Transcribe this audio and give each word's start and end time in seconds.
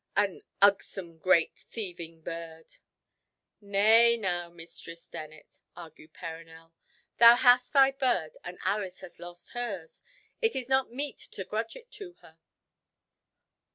An 0.15 0.41
ugsome 0.63 1.19
great 1.19 1.53
thieving 1.69 2.21
bird!" 2.21 2.77
"Nay 3.61 4.17
now, 4.17 4.49
Mistress 4.49 5.05
Dennet," 5.05 5.59
argued 5.75 6.11
Perronel. 6.13 6.73
"Thou 7.19 7.35
hast 7.35 7.71
thy 7.73 7.91
bird, 7.91 8.35
and 8.43 8.57
Alice 8.65 9.01
has 9.01 9.19
lost 9.19 9.51
hers. 9.51 10.01
It 10.41 10.55
is 10.55 10.67
not 10.67 10.91
meet 10.91 11.19
to 11.19 11.43
grudge 11.43 11.75
it 11.75 11.91
to 11.91 12.13
her." 12.21 12.39